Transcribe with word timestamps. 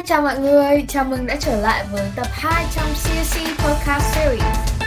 Hi, 0.00 0.06
chào 0.06 0.22
mọi 0.22 0.38
người, 0.38 0.84
chào 0.88 1.04
mừng 1.04 1.26
đã 1.26 1.36
trở 1.40 1.56
lại 1.56 1.84
với 1.92 2.10
tập 2.16 2.26
2 2.30 2.64
trong 2.74 2.88
CSC 2.94 3.38
Podcast 3.58 4.14
Series. 4.14 4.79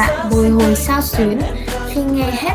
Bạn 0.00 0.30
bồi 0.30 0.48
hồi 0.48 0.74
sao 0.76 1.00
xuyến. 1.02 1.40
Khi 1.88 2.00
nghe 2.02 2.30
hết 2.32 2.54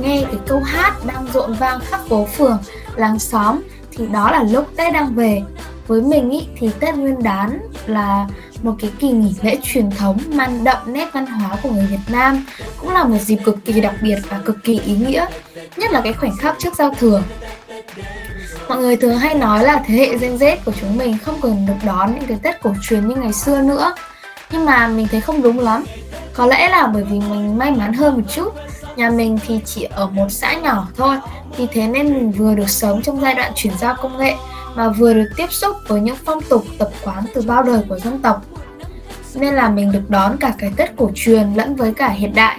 nghe 0.00 0.22
cái 0.22 0.40
câu 0.46 0.60
hát 0.60 0.94
đang 1.06 1.26
rộn 1.34 1.54
vang 1.54 1.80
khắp 1.80 2.00
phố 2.08 2.24
phường, 2.24 2.58
làng 2.96 3.18
xóm 3.18 3.60
thì 3.92 4.06
đó 4.06 4.30
là 4.30 4.42
lúc 4.42 4.66
Tết 4.76 4.92
đang 4.92 5.14
về. 5.14 5.42
Với 5.86 6.02
mình 6.02 6.30
ý, 6.30 6.46
thì 6.58 6.70
Tết 6.80 6.94
Nguyên 6.94 7.22
đán 7.22 7.58
là 7.86 8.26
một 8.62 8.74
cái 8.80 8.90
kỳ 8.98 9.08
nghỉ 9.08 9.34
lễ 9.42 9.58
truyền 9.62 9.90
thống 9.90 10.18
mang 10.32 10.64
đậm 10.64 10.76
nét 10.86 11.08
văn 11.12 11.26
hóa 11.26 11.56
của 11.62 11.70
người 11.70 11.86
Việt 11.86 12.08
Nam 12.08 12.46
cũng 12.80 12.90
là 12.92 13.04
một 13.04 13.18
dịp 13.18 13.38
cực 13.44 13.64
kỳ 13.64 13.80
đặc 13.80 13.94
biệt 14.02 14.18
và 14.28 14.38
cực 14.44 14.56
kỳ 14.64 14.80
ý 14.80 14.96
nghĩa 14.96 15.26
nhất 15.76 15.90
là 15.90 16.00
cái 16.00 16.12
khoảnh 16.12 16.36
khắc 16.36 16.56
trước 16.58 16.74
giao 16.76 16.94
thừa. 16.98 17.22
Mọi 18.68 18.78
người 18.78 18.96
thường 18.96 19.18
hay 19.18 19.34
nói 19.34 19.64
là 19.64 19.82
thế 19.86 19.94
hệ 19.94 20.18
Gen 20.18 20.36
Z 20.36 20.56
của 20.64 20.72
chúng 20.80 20.98
mình 20.98 21.18
không 21.24 21.40
còn 21.40 21.66
được 21.66 21.86
đón 21.86 22.14
những 22.14 22.26
cái 22.26 22.38
Tết 22.42 22.62
cổ 22.62 22.74
truyền 22.82 23.08
như 23.08 23.14
ngày 23.14 23.32
xưa 23.32 23.60
nữa. 23.60 23.94
Nhưng 24.52 24.64
mà 24.64 24.88
mình 24.88 25.08
thấy 25.10 25.20
không 25.20 25.42
đúng 25.42 25.58
lắm 25.58 25.84
có 26.34 26.46
lẽ 26.46 26.68
là 26.68 26.86
bởi 26.86 27.04
vì 27.04 27.20
mình 27.20 27.58
may 27.58 27.70
mắn 27.70 27.92
hơn 27.92 28.14
một 28.14 28.32
chút. 28.34 28.54
Nhà 28.96 29.10
mình 29.10 29.38
thì 29.46 29.60
chỉ 29.64 29.82
ở 29.82 30.06
một 30.06 30.26
xã 30.28 30.54
nhỏ 30.54 30.88
thôi. 30.96 31.16
Vì 31.56 31.66
thế 31.66 31.86
nên 31.86 32.14
mình 32.14 32.30
vừa 32.30 32.54
được 32.54 32.68
sống 32.68 33.02
trong 33.02 33.20
giai 33.20 33.34
đoạn 33.34 33.52
chuyển 33.54 33.72
giao 33.78 33.94
công 34.02 34.18
nghệ, 34.18 34.34
mà 34.74 34.88
vừa 34.88 35.14
được 35.14 35.28
tiếp 35.36 35.52
xúc 35.52 35.76
với 35.88 36.00
những 36.00 36.16
phong 36.24 36.42
tục, 36.42 36.64
tập 36.78 36.88
quán 37.04 37.24
từ 37.34 37.42
bao 37.42 37.62
đời 37.62 37.82
của 37.88 37.98
dân 37.98 38.18
tộc. 38.18 38.44
Nên 39.34 39.54
là 39.54 39.68
mình 39.68 39.92
được 39.92 40.10
đón 40.10 40.36
cả 40.36 40.52
cái 40.58 40.72
Tết 40.76 40.96
cổ 40.96 41.10
truyền 41.14 41.54
lẫn 41.54 41.76
với 41.76 41.94
cả 41.94 42.08
hiện 42.08 42.34
đại. 42.34 42.56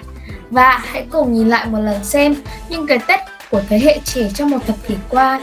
Và 0.49 0.81
hãy 0.85 1.05
cùng 1.11 1.33
nhìn 1.33 1.49
lại 1.49 1.65
một 1.65 1.79
lần 1.79 2.03
xem 2.03 2.35
những 2.69 2.87
cái 2.87 2.99
Tết 3.07 3.19
của 3.51 3.61
thế 3.69 3.79
hệ 3.79 3.99
trẻ 4.03 4.29
trong 4.33 4.49
một 4.49 4.57
thập 4.67 4.75
kỷ 4.87 4.95
qua. 5.09 5.39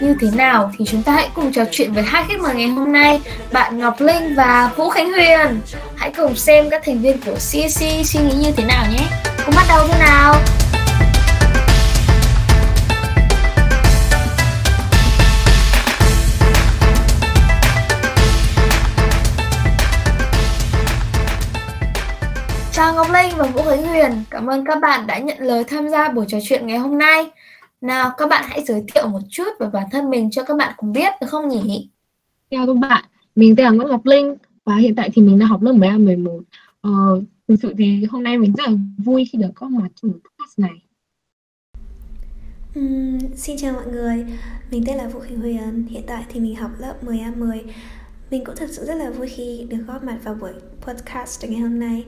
Như 0.00 0.16
thế 0.20 0.28
nào 0.34 0.72
thì 0.78 0.84
chúng 0.88 1.02
ta 1.02 1.12
hãy 1.12 1.28
cùng 1.34 1.52
trò 1.52 1.64
chuyện 1.70 1.92
với 1.92 2.02
hai 2.02 2.24
khách 2.28 2.40
mời 2.40 2.54
ngày 2.54 2.68
hôm 2.68 2.92
nay 2.92 3.20
bạn 3.52 3.78
Ngọc 3.78 4.00
Linh 4.00 4.34
và 4.34 4.70
Vũ 4.76 4.88
Khánh 4.90 5.12
Huyền. 5.12 5.60
Hãy 5.96 6.12
cùng 6.16 6.36
xem 6.36 6.70
các 6.70 6.82
thành 6.84 6.98
viên 7.00 7.20
của 7.20 7.34
CC 7.34 8.06
suy 8.06 8.20
nghĩ 8.20 8.34
như 8.34 8.52
thế 8.56 8.64
nào 8.64 8.86
nhé. 8.92 9.06
Cùng 9.46 9.54
bắt 9.56 9.64
đầu 9.68 9.88
thế 9.88 9.98
nào. 9.98 10.34
Chào 22.72 22.94
Ngọc 22.94 23.06
Linh 23.12 23.36
và 23.36 23.44
Vũ 23.44 23.62
Khánh 23.62 23.86
Huyền, 23.86 24.24
cảm 24.30 24.46
ơn 24.46 24.64
các 24.66 24.80
bạn 24.80 25.06
đã 25.06 25.18
nhận 25.18 25.38
lời 25.40 25.64
tham 25.64 25.88
gia 25.88 26.08
buổi 26.08 26.24
trò 26.28 26.38
chuyện 26.42 26.66
ngày 26.66 26.78
hôm 26.78 26.98
nay. 26.98 27.30
Nào, 27.80 28.10
các 28.18 28.28
bạn 28.28 28.44
hãy 28.48 28.64
giới 28.64 28.84
thiệu 28.94 29.08
một 29.08 29.20
chút 29.28 29.48
về 29.60 29.66
bản 29.72 29.86
thân 29.90 30.10
mình 30.10 30.30
cho 30.30 30.44
các 30.44 30.56
bạn 30.56 30.74
cùng 30.76 30.92
biết 30.92 31.12
được 31.20 31.26
không 31.30 31.48
nhỉ? 31.48 31.88
Chào 32.50 32.66
các 32.66 32.76
bạn, 32.76 33.04
mình 33.36 33.56
tên 33.56 33.64
là 33.64 33.70
Nguyễn 33.70 33.88
Ngọc 33.88 34.06
Linh 34.06 34.36
và 34.64 34.76
hiện 34.76 34.94
tại 34.94 35.10
thì 35.14 35.22
mình 35.22 35.38
đang 35.38 35.48
học 35.48 35.62
lớp 35.62 35.72
12 35.72 35.98
11. 35.98 36.40
Ờ, 36.80 36.90
thực 37.48 37.56
sự 37.62 37.74
thì 37.78 38.04
hôm 38.10 38.22
nay 38.22 38.38
mình 38.38 38.52
rất 38.58 38.68
là 38.68 38.72
vui 38.98 39.24
khi 39.32 39.38
được 39.38 39.50
có 39.54 39.68
mặt 39.68 39.88
trong 40.02 40.12
podcast 40.12 40.58
này. 40.58 40.82
Ừm, 42.74 43.18
xin 43.36 43.56
chào 43.56 43.72
mọi 43.72 43.86
người, 43.86 44.26
mình 44.70 44.84
tên 44.86 44.96
là 44.96 45.08
Vũ 45.08 45.20
Khánh 45.20 45.40
Huyền, 45.40 45.86
hiện 45.90 46.02
tại 46.06 46.24
thì 46.28 46.40
mình 46.40 46.56
học 46.56 46.70
lớp 46.78 46.94
10A10 47.02 47.60
Mình 48.30 48.44
cũng 48.44 48.56
thật 48.56 48.68
sự 48.70 48.84
rất 48.84 48.94
là 48.94 49.10
vui 49.10 49.28
khi 49.28 49.66
được 49.70 49.78
góp 49.86 50.04
mặt 50.04 50.18
vào 50.24 50.34
buổi 50.34 50.52
podcast 50.82 51.44
ngày 51.44 51.60
hôm 51.60 51.80
nay 51.80 52.04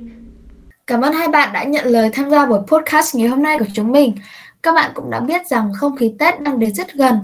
Cảm 0.87 1.01
ơn 1.01 1.13
hai 1.13 1.29
bạn 1.29 1.53
đã 1.53 1.65
nhận 1.65 1.87
lời 1.87 2.11
tham 2.13 2.31
gia 2.31 2.47
buổi 2.47 2.59
podcast 2.67 3.17
ngày 3.17 3.29
hôm 3.29 3.43
nay 3.43 3.59
của 3.59 3.65
chúng 3.75 3.93
mình. 3.93 4.15
Các 4.63 4.75
bạn 4.75 4.91
cũng 4.95 5.11
đã 5.11 5.21
biết 5.21 5.47
rằng 5.47 5.73
không 5.77 5.97
khí 5.97 6.13
Tết 6.19 6.41
đang 6.41 6.59
đến 6.59 6.75
rất 6.75 6.95
gần 6.95 7.17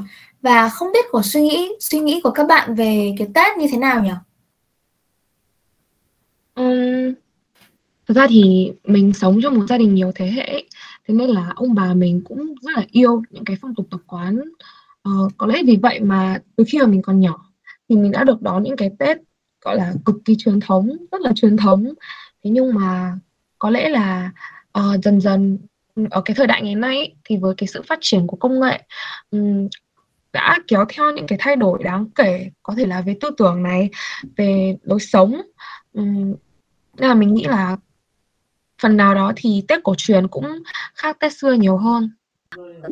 và 0.42 0.68
không 0.68 0.92
biết 0.92 1.04
của 1.10 1.22
suy 1.22 1.40
nghĩ 1.40 1.72
suy 1.80 1.98
nghĩ 1.98 2.20
của 2.24 2.30
các 2.30 2.46
bạn 2.46 2.74
về 2.74 3.14
cái 3.18 3.28
Tết 3.34 3.56
như 3.58 3.66
thế 3.70 3.78
nào 3.78 4.02
nhỉ? 4.04 4.10
Ừm, 6.54 7.14
thật 8.08 8.14
ra 8.14 8.26
thì 8.28 8.72
mình 8.84 9.12
sống 9.12 9.40
trong 9.42 9.54
một 9.54 9.66
gia 9.68 9.78
đình 9.78 9.94
nhiều 9.94 10.12
thế 10.14 10.26
hệ, 10.26 10.64
thế 11.08 11.14
nên 11.14 11.30
là 11.30 11.52
ông 11.56 11.74
bà 11.74 11.94
mình 11.94 12.20
cũng 12.24 12.54
rất 12.62 12.72
là 12.76 12.84
yêu 12.90 13.22
những 13.30 13.44
cái 13.44 13.56
phong 13.62 13.74
tục 13.74 13.86
tập 13.90 14.00
quán. 14.06 14.40
Ờ, 15.02 15.12
có 15.36 15.46
lẽ 15.46 15.62
vì 15.66 15.76
vậy 15.82 16.00
mà 16.00 16.38
từ 16.56 16.64
khi 16.68 16.78
mà 16.78 16.86
mình 16.86 17.02
còn 17.02 17.20
nhỏ 17.20 17.52
thì 17.88 17.96
mình 17.96 18.12
đã 18.12 18.24
được 18.24 18.42
đón 18.42 18.62
những 18.62 18.76
cái 18.76 18.90
Tết 18.98 19.18
gọi 19.64 19.76
là 19.76 19.92
cực 20.04 20.16
kỳ 20.24 20.34
truyền 20.38 20.60
thống, 20.60 20.96
rất 21.12 21.20
là 21.20 21.32
truyền 21.34 21.56
thống. 21.56 21.84
Thế 22.44 22.50
nhưng 22.50 22.74
mà 22.74 23.18
có 23.58 23.70
lẽ 23.70 23.88
là 23.88 24.30
uh, 24.78 25.04
dần 25.04 25.20
dần 25.20 25.58
ở 26.10 26.20
cái 26.20 26.34
thời 26.34 26.46
đại 26.46 26.62
ngày 26.62 26.74
nay 26.74 26.96
ấy, 26.96 27.14
thì 27.24 27.36
với 27.36 27.54
cái 27.56 27.66
sự 27.66 27.82
phát 27.82 27.98
triển 28.00 28.26
của 28.26 28.36
công 28.36 28.60
nghệ 28.60 28.82
ừm, 29.30 29.68
đã 30.32 30.58
kéo 30.68 30.84
theo 30.88 31.12
những 31.12 31.26
cái 31.26 31.38
thay 31.40 31.56
đổi 31.56 31.82
đáng 31.82 32.06
kể 32.14 32.50
có 32.62 32.74
thể 32.76 32.86
là 32.86 33.00
về 33.00 33.16
tư 33.20 33.30
tưởng 33.38 33.62
này 33.62 33.90
về 34.36 34.76
lối 34.82 35.00
sống. 35.00 35.42
Ừm, 35.92 36.34
nên 36.98 37.08
là 37.08 37.14
mình 37.14 37.34
nghĩ 37.34 37.44
là 37.44 37.76
phần 38.82 38.96
nào 38.96 39.14
đó 39.14 39.32
thì 39.36 39.64
Tết 39.68 39.82
cổ 39.84 39.94
truyền 39.98 40.28
cũng 40.28 40.62
khác 40.94 41.16
Tết 41.20 41.32
xưa 41.32 41.52
nhiều 41.52 41.76
hơn. 41.76 42.10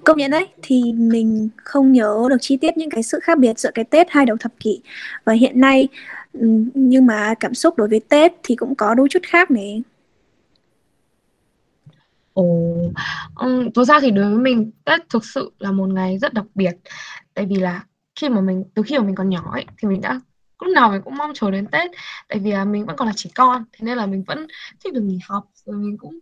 Công 0.04 0.18
nhận 0.18 0.30
đấy, 0.30 0.46
thì 0.62 0.92
mình 0.92 1.48
không 1.56 1.92
nhớ 1.92 2.26
được 2.30 2.36
chi 2.40 2.56
tiết 2.56 2.76
những 2.76 2.90
cái 2.90 3.02
sự 3.02 3.20
khác 3.22 3.38
biệt 3.38 3.58
giữa 3.58 3.70
cái 3.74 3.84
Tết 3.84 4.06
hai 4.10 4.26
đầu 4.26 4.36
thập 4.36 4.52
kỷ 4.60 4.80
và 5.24 5.32
hiện 5.32 5.60
nay. 5.60 5.88
Ừm, 6.32 6.70
nhưng 6.74 7.06
mà 7.06 7.34
cảm 7.40 7.54
xúc 7.54 7.76
đối 7.76 7.88
với 7.88 8.00
Tết 8.08 8.32
thì 8.42 8.56
cũng 8.56 8.74
có 8.74 8.94
đôi 8.94 9.08
chút 9.10 9.22
khác 9.22 9.50
này. 9.50 9.82
Ồ, 12.36 12.44
ừm, 13.36 13.72
thực 13.72 13.84
ra 13.84 14.00
thì 14.00 14.10
đối 14.10 14.24
với 14.30 14.38
mình 14.38 14.70
Tết 14.84 15.00
thực 15.10 15.24
sự 15.24 15.50
là 15.58 15.72
một 15.72 15.88
ngày 15.88 16.19
rất 16.19 16.32
đặc 16.34 16.44
biệt. 16.54 16.72
Tại 17.34 17.47
vì 17.47 17.56
là 17.56 17.84
khi 18.20 18.28
mà 18.28 18.41
mình 18.41 18.64
từ 18.74 18.82
khi 18.82 18.98
mà 18.98 19.04
mình 19.04 19.14
còn 19.14 19.28
nhỏ 19.30 19.50
ấy 19.52 19.64
thì 19.78 19.88
mình 19.88 20.00
đã 20.00 20.20
lúc 20.62 20.74
nào 20.74 20.91
mình 20.91 21.02
cũng 21.02 21.16
mong 21.16 21.30
chờ 21.34 21.50
đến 21.50 21.66
Tết. 21.66 21.91
Tại 22.28 22.38
vì 22.38 22.52
là 22.52 22.64
mình 22.64 22.86
vẫn 22.86 22.97
còn 22.97 23.08
là 23.08 23.12
trẻ 23.16 23.30
con 23.34 23.64
thế 23.72 23.84
nên 23.86 23.98
là 23.98 24.06
mình 24.06 24.24
vẫn 24.26 24.47
thích 24.84 24.92
được 24.94 25.00
nghỉ 25.02 25.19
học 25.28 25.44
rồi 25.66 25.76
mình 25.76 25.98
cũng 25.98 26.19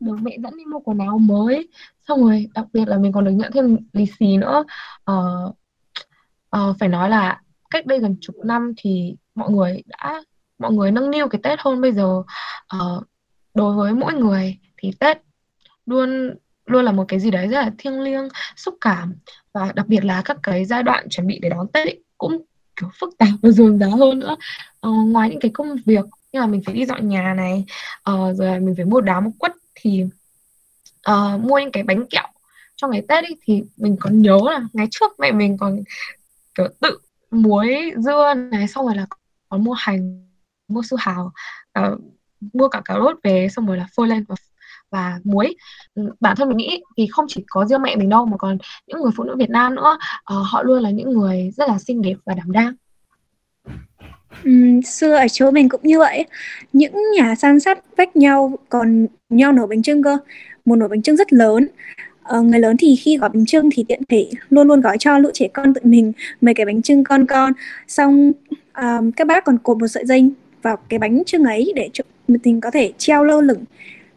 được 0.00 0.16
mẹ 0.22 0.36
dẫn 0.42 0.56
đi 0.58 0.64
mua 0.64 0.78
quần 0.80 0.98
áo 0.98 1.18
mới. 1.18 1.68
Xong 2.08 2.20
rồi 2.20 2.46
đặc 2.54 2.66
biệt 2.72 2.88
là 2.88 2.98
mình 2.98 3.12
còn 3.12 3.24
được 3.24 3.32
nhận 3.32 3.52
thêm 3.52 3.76
lì 3.92 4.06
xì 4.18 4.36
nữa. 4.36 4.64
Ờ, 5.04 5.52
ờ, 6.50 6.74
phải 6.80 6.88
nói 6.88 7.10
là 7.10 7.40
cách 7.70 7.86
đây 7.86 7.98
gần 8.00 8.16
chục 8.20 8.36
năm 8.44 8.72
thì 8.76 9.16
mọi 9.34 9.50
người 9.50 9.82
đã 9.86 10.22
mọi 10.58 10.72
người 10.72 10.90
nâng 10.90 11.10
niu 11.10 11.28
cái 11.28 11.40
Tết 11.42 11.58
hơn 11.60 11.80
bây 11.80 11.92
giờ. 11.92 12.22
Ờ, 12.68 13.02
đối 13.54 13.76
với 13.76 13.94
mỗi 13.94 14.14
người 14.14 14.58
thì 14.76 14.90
Tết 15.00 15.18
luôn 15.88 16.34
luôn 16.66 16.84
là 16.84 16.92
một 16.92 17.04
cái 17.08 17.20
gì 17.20 17.30
đấy 17.30 17.48
rất 17.48 17.60
là 17.60 17.70
thiêng 17.78 18.00
liêng 18.00 18.28
xúc 18.56 18.74
cảm. 18.80 19.14
Và 19.54 19.72
đặc 19.72 19.86
biệt 19.88 20.04
là 20.04 20.22
các 20.24 20.36
cái 20.42 20.64
giai 20.64 20.82
đoạn 20.82 21.08
chuẩn 21.08 21.26
bị 21.26 21.38
để 21.42 21.48
đón 21.48 21.68
Tết 21.68 21.86
ấy, 21.86 22.02
cũng 22.18 22.42
kiểu 22.80 22.88
phức 23.00 23.18
tạp 23.18 23.28
và 23.42 23.50
dườm 23.50 23.78
rà 23.78 23.86
hơn 23.86 24.18
nữa. 24.18 24.36
Ờ, 24.80 24.90
ngoài 24.90 25.30
những 25.30 25.40
cái 25.40 25.50
công 25.54 25.76
việc 25.86 26.04
như 26.32 26.40
là 26.40 26.46
mình 26.46 26.62
phải 26.66 26.74
đi 26.74 26.86
dọn 26.86 27.08
nhà 27.08 27.34
này 27.34 27.64
uh, 28.10 28.36
rồi 28.36 28.60
mình 28.60 28.74
phải 28.76 28.84
mua 28.84 29.00
đá 29.00 29.20
mua 29.20 29.30
quất 29.38 29.52
thì 29.74 30.04
uh, 31.10 31.40
mua 31.40 31.58
những 31.58 31.72
cái 31.72 31.82
bánh 31.82 32.06
kẹo 32.06 32.26
cho 32.76 32.88
ngày 32.88 33.02
Tết 33.08 33.24
ấy, 33.24 33.36
thì 33.42 33.62
mình 33.76 33.96
còn 34.00 34.22
nhớ 34.22 34.38
là 34.44 34.60
ngày 34.72 34.86
trước 34.90 35.20
mẹ 35.20 35.32
mình 35.32 35.56
còn 35.58 35.82
kiểu 36.54 36.68
tự 36.80 36.98
muối 37.30 37.92
dưa 37.96 38.34
này 38.34 38.68
xong 38.68 38.86
rồi 38.86 38.96
là 38.96 39.06
còn 39.48 39.64
mua 39.64 39.72
hành 39.72 40.28
mua 40.68 40.82
su 40.82 40.96
hào 41.00 41.32
uh, 41.78 42.00
mua 42.52 42.68
cả 42.68 42.82
cà 42.84 42.94
rốt 42.94 43.16
về 43.22 43.48
xong 43.50 43.66
rồi 43.66 43.76
là 43.76 43.86
phơi 43.96 44.08
lên 44.08 44.24
và 44.28 44.34
và 44.90 45.20
muối. 45.24 45.56
Ừ, 45.94 46.02
bản 46.20 46.36
thân 46.36 46.48
mình 46.48 46.56
nghĩ 46.56 46.82
thì 46.96 47.06
không 47.10 47.24
chỉ 47.28 47.44
có 47.46 47.64
riêng 47.64 47.82
mẹ 47.82 47.96
mình 47.96 48.08
đâu 48.08 48.26
mà 48.26 48.36
còn 48.36 48.58
những 48.86 49.00
người 49.00 49.12
phụ 49.16 49.24
nữ 49.24 49.36
Việt 49.38 49.50
Nam 49.50 49.74
nữa 49.74 49.98
uh, 50.18 50.46
họ 50.46 50.62
luôn 50.62 50.82
là 50.82 50.90
những 50.90 51.10
người 51.10 51.50
rất 51.56 51.68
là 51.68 51.78
xinh 51.78 52.02
đẹp 52.02 52.14
và 52.24 52.34
đảm 52.34 52.52
đang. 52.52 52.74
Ừ, 54.44 54.80
xưa 54.84 55.14
ở 55.14 55.26
chỗ 55.28 55.50
mình 55.50 55.68
cũng 55.68 55.80
như 55.82 55.98
vậy, 55.98 56.24
những 56.72 56.94
nhà 57.16 57.34
san 57.34 57.60
sát 57.60 57.78
vách 57.96 58.16
nhau 58.16 58.58
còn 58.68 59.06
nhau 59.28 59.52
nổi 59.52 59.66
bánh 59.66 59.82
trưng 59.82 60.02
cơ, 60.02 60.18
một 60.64 60.76
nồi 60.76 60.88
bánh 60.88 61.02
trưng 61.02 61.16
rất 61.16 61.32
lớn. 61.32 61.68
Ờ, 62.22 62.42
người 62.42 62.60
lớn 62.60 62.76
thì 62.78 62.96
khi 62.96 63.16
gói 63.16 63.30
bánh 63.30 63.46
trưng 63.46 63.68
thì 63.72 63.84
tiện 63.88 64.02
thể 64.08 64.30
luôn 64.50 64.68
luôn 64.68 64.80
gói 64.80 64.96
cho 64.98 65.18
lũ 65.18 65.30
trẻ 65.34 65.48
con 65.48 65.74
tụi 65.74 65.84
mình 65.84 66.12
mấy 66.40 66.54
cái 66.54 66.66
bánh 66.66 66.82
trưng 66.82 67.04
con 67.04 67.26
con, 67.26 67.52
xong 67.88 68.32
um, 68.76 69.10
các 69.10 69.26
bác 69.26 69.44
còn 69.44 69.58
cột 69.58 69.78
một 69.78 69.88
sợi 69.88 70.06
dây 70.06 70.30
vào 70.62 70.76
cái 70.88 70.98
bánh 70.98 71.22
trưng 71.26 71.44
ấy 71.44 71.72
để 71.76 71.90
cho 71.92 72.04
mình 72.28 72.60
có 72.60 72.70
thể 72.70 72.92
treo 72.98 73.24
lơ 73.24 73.40
lửng 73.40 73.64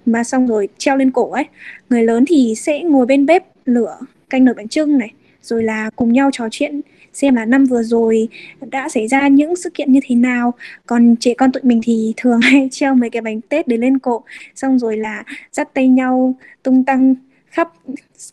mà 0.06 0.24
xong 0.24 0.48
rồi 0.48 0.68
treo 0.78 0.98
lên 0.98 1.12
cổ 1.12 1.32
ấy. 1.32 1.46
Người 1.90 2.04
lớn 2.04 2.26
thì 2.28 2.54
sẽ 2.58 2.80
ngồi 2.80 3.06
bên 3.06 3.26
bếp 3.26 3.44
lửa 3.66 3.98
canh 4.30 4.46
nồi 4.46 4.56
bánh 4.56 4.68
trưng 4.68 4.98
này, 4.98 5.12
rồi 5.42 5.64
là 5.64 5.90
cùng 5.96 6.14
nhau 6.14 6.30
trò 6.34 6.48
chuyện 6.52 6.82
xem 7.14 7.36
là 7.36 7.46
năm 7.46 7.66
vừa 7.66 7.84
rồi 7.84 8.28
đã 8.72 8.90
xảy 8.90 9.08
ra 9.08 9.28
những 9.28 9.56
sự 9.56 9.70
kiện 9.70 9.92
như 9.92 10.00
thế 10.04 10.16
nào. 10.16 10.54
Còn 10.86 11.16
trẻ 11.20 11.34
con 11.34 11.52
tụi 11.52 11.64
mình 11.64 11.80
thì 11.84 12.14
thường 12.18 12.42
hay 12.42 12.70
treo 12.72 12.96
mấy 12.96 13.10
cái 13.10 13.22
bánh 13.22 13.42
tết 13.42 13.68
để 13.68 13.78
lên 13.78 14.00
cổ 14.00 14.24
xong 14.56 14.80
rồi 14.80 14.98
là 14.98 15.24
dắt 15.52 15.74
tay 15.74 15.88
nhau 15.88 16.36
tung 16.64 16.84
tăng 16.84 17.16
khắp 17.48 17.72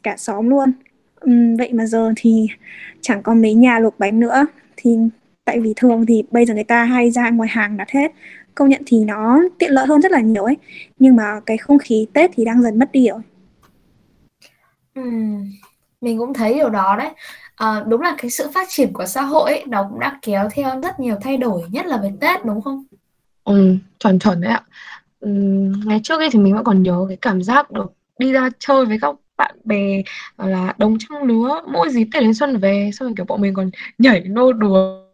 cả 0.03 0.15
xóm 0.17 0.49
luôn. 0.49 0.73
Uhm, 1.31 1.56
vậy 1.56 1.73
mà 1.73 1.87
giờ 1.87 2.12
thì 2.17 2.47
chẳng 3.00 3.23
có 3.23 3.35
mấy 3.35 3.55
nhà 3.55 3.79
luộc 3.79 3.99
bánh 3.99 4.20
nữa. 4.20 4.47
Thì 4.76 4.97
tại 5.44 5.61
vì 5.61 5.73
thường 5.76 6.06
thì 6.06 6.23
bây 6.31 6.47
giờ 6.47 6.55
người 6.55 6.65
ta 6.65 6.85
hay 6.85 7.11
ra 7.11 7.31
ngoài 7.31 7.49
hàng 7.49 7.76
đặt 7.76 7.91
hết 7.91 8.12
công 8.58 8.69
nhận 8.69 8.82
thì 8.87 9.05
nó 9.05 9.40
tiện 9.58 9.72
lợi 9.72 9.87
hơn 9.87 10.00
rất 10.00 10.12
là 10.12 10.20
nhiều 10.20 10.44
ấy 10.44 10.56
nhưng 10.99 11.16
mà 11.16 11.40
cái 11.46 11.56
không 11.56 11.78
khí 11.78 12.06
Tết 12.12 12.31
thì 12.34 12.44
đang 12.44 12.62
dần 12.62 12.78
mất 12.78 12.93
đi 12.93 13.08
rồi 13.08 13.20
Ừm, 14.94 15.50
mình 16.00 16.19
cũng 16.19 16.34
thấy 16.34 16.55
điều 16.55 16.70
đó 16.70 16.96
đấy. 16.99 17.10
Ờ, 17.56 17.84
đúng 17.88 18.00
là 18.00 18.14
cái 18.19 18.31
sự 18.31 18.49
phát 18.55 18.69
triển 18.70 18.93
của 18.93 19.06
xã 19.06 19.22
hội 19.22 19.50
ấy, 19.50 19.64
nó 19.66 19.87
cũng 19.90 20.00
đã 20.00 20.19
kéo 20.22 20.49
theo 20.52 20.81
rất 20.81 21.00
nhiều 21.00 21.16
thay 21.20 21.37
đổi, 21.37 21.62
nhất 21.70 21.87
là 21.87 21.96
về 21.96 22.12
Tết 22.20 22.44
đúng 22.44 22.62
không? 22.62 22.84
Ừ, 23.44 23.76
chuẩn 23.99 24.19
chuẩn 24.19 24.40
đấy 24.40 24.52
ạ. 24.52 24.62
Ừm, 25.20 25.72
ngày 25.88 26.00
trước 26.05 26.20
ấy 26.20 26.28
thì 26.32 26.38
mình 26.38 26.55
vẫn 26.55 26.64
còn 26.64 26.82
nhớ 26.82 27.05
cái 27.08 27.16
cảm 27.22 27.43
giác 27.43 27.70
được 27.70 27.93
đi 28.19 28.32
ra 28.32 28.49
chơi 28.58 28.84
với 28.84 28.99
các 29.02 29.14
bạn 29.37 29.56
bè 29.64 30.02
là 30.38 30.75
đồng 30.78 30.96
trang 30.99 31.22
lứa 31.22 31.62
mỗi 31.72 31.90
dịp 31.90 32.08
Tết 32.12 32.22
đến 32.22 32.34
xuân 32.34 32.56
về 32.56 32.90
xong 32.94 33.08
rồi 33.08 33.14
kiểu 33.16 33.26
bọn 33.26 33.40
mình 33.40 33.55
còn 33.55 33.70
nhảy 33.99 34.20
nô 34.20 34.52
đùa 34.52 35.07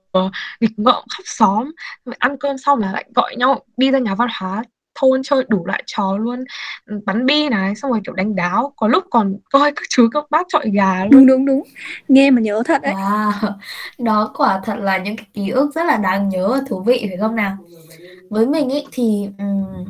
nghịch 0.60 0.78
ngợm 0.78 1.02
khắp 1.16 1.22
xóm. 1.24 1.70
Rồi 2.04 2.14
ăn 2.18 2.36
cơm 2.38 2.58
xong 2.58 2.78
là 2.78 2.92
lại 2.92 3.04
gọi 3.14 3.36
nhau 3.36 3.60
đi 3.76 3.90
ra 3.90 3.98
nhà 3.98 4.14
văn 4.14 4.28
hóa 4.40 4.64
thôn 4.94 5.22
chơi 5.22 5.44
đủ 5.48 5.66
loại 5.66 5.82
trò 5.86 6.16
luôn. 6.16 6.44
Ừ, 6.86 7.00
bắn 7.06 7.26
bi 7.26 7.48
này 7.48 7.74
xong 7.74 7.90
rồi 7.90 8.00
kiểu 8.04 8.14
đánh 8.14 8.34
đáo. 8.36 8.72
Có 8.76 8.88
lúc 8.88 9.04
còn 9.10 9.36
coi 9.52 9.72
các 9.72 9.82
chú 9.88 10.08
các 10.12 10.24
bác 10.30 10.46
chọi 10.48 10.70
gà 10.70 11.04
luôn. 11.04 11.10
Đúng 11.10 11.26
đúng 11.26 11.46
đúng. 11.46 11.62
Nghe 12.08 12.30
mà 12.30 12.40
nhớ 12.40 12.62
thật 12.64 12.82
đấy. 12.82 12.94
Wow, 12.94 13.32
đó 13.98 14.30
quả 14.34 14.60
thật 14.64 14.76
là 14.78 14.98
những 14.98 15.16
cái 15.16 15.26
ký 15.34 15.50
ức 15.50 15.70
rất 15.74 15.84
là 15.86 15.96
đáng 15.96 16.28
nhớ 16.28 16.48
và 16.48 16.60
thú 16.68 16.82
vị 16.82 17.04
phải 17.08 17.18
không 17.20 17.36
nào? 17.36 17.56
Với 18.30 18.46
mình 18.46 18.70
ấy 18.72 18.86
thì 18.92 19.28
ừm, 19.38 19.84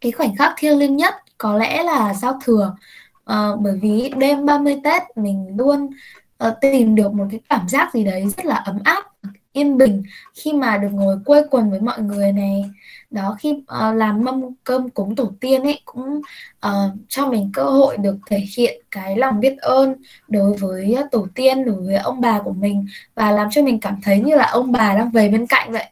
cái 0.00 0.12
khoảnh 0.12 0.36
khắc 0.36 0.52
thiêng 0.56 0.78
liêng 0.78 0.96
nhất 0.96 1.14
có 1.38 1.56
lẽ 1.56 1.82
là 1.82 2.14
giao 2.14 2.38
thừa. 2.44 2.76
Ờ, 3.24 3.56
bởi 3.60 3.78
vì 3.82 4.12
đêm 4.16 4.46
30 4.46 4.76
Tết 4.84 5.02
mình 5.16 5.46
luôn 5.58 5.90
Ờ, 6.38 6.56
tìm 6.60 6.94
được 6.94 7.12
một 7.12 7.24
cái 7.30 7.40
cảm 7.48 7.68
giác 7.68 7.94
gì 7.94 8.04
đấy 8.04 8.26
rất 8.36 8.44
là 8.46 8.54
ấm 8.54 8.78
áp, 8.84 9.04
yên 9.52 9.78
bình 9.78 10.02
khi 10.34 10.52
mà 10.52 10.78
được 10.78 10.88
ngồi 10.92 11.16
quây 11.24 11.42
quần 11.50 11.70
với 11.70 11.80
mọi 11.80 12.00
người 12.02 12.32
này. 12.32 12.64
Đó 13.10 13.36
khi 13.40 13.50
uh, 13.52 13.96
làm 13.96 14.24
mâm 14.24 14.42
cơm 14.64 14.90
cúng 14.90 15.16
tổ 15.16 15.32
tiên 15.40 15.62
ấy 15.62 15.80
cũng 15.84 16.20
uh, 16.66 16.72
cho 17.08 17.28
mình 17.28 17.50
cơ 17.52 17.62
hội 17.62 17.96
được 17.96 18.16
thể 18.26 18.44
hiện 18.56 18.82
cái 18.90 19.16
lòng 19.16 19.40
biết 19.40 19.58
ơn 19.58 19.94
đối 20.28 20.56
với 20.56 20.96
tổ 21.10 21.26
tiên, 21.34 21.64
đối 21.64 21.76
với 21.76 21.96
ông 21.96 22.20
bà 22.20 22.40
của 22.44 22.52
mình 22.52 22.86
và 23.14 23.30
làm 23.30 23.48
cho 23.50 23.62
mình 23.62 23.80
cảm 23.80 24.00
thấy 24.02 24.20
như 24.20 24.36
là 24.36 24.46
ông 24.46 24.72
bà 24.72 24.94
đang 24.94 25.10
về 25.10 25.28
bên 25.28 25.46
cạnh 25.46 25.72
vậy. 25.72 25.86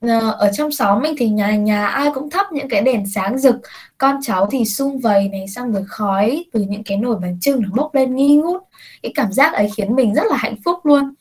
Ờ, 0.00 0.30
ở 0.38 0.50
trong 0.52 0.72
xóm 0.72 1.02
mình 1.02 1.14
thì 1.18 1.28
nhà 1.28 1.56
nhà 1.56 1.86
ai 1.86 2.08
cũng 2.14 2.30
thắp 2.30 2.46
những 2.52 2.68
cái 2.68 2.80
đèn 2.82 3.06
sáng 3.06 3.38
rực. 3.38 3.56
Con 3.98 4.16
cháu 4.22 4.46
thì 4.50 4.64
sum 4.64 4.98
vầy 4.98 5.28
này 5.28 5.48
xong 5.48 5.72
rồi 5.72 5.84
khói 5.88 6.44
từ 6.52 6.60
những 6.68 6.84
cái 6.84 6.98
nồi 6.98 7.16
bánh 7.22 7.38
chưng 7.40 7.62
nó 7.62 7.68
bốc 7.74 7.94
lên 7.94 8.16
nghi 8.16 8.36
ngút. 8.36 8.62
Cái 9.02 9.12
cảm 9.14 9.32
giác 9.32 9.52
ấy 9.54 9.70
khiến 9.76 9.94
mình 9.94 10.14
rất 10.14 10.22
là 10.30 10.36
hạnh 10.36 10.56
phúc 10.64 10.86
luôn. 10.86 11.14